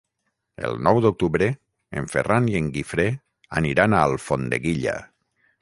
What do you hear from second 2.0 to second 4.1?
en Ferran i en Guifré aniran a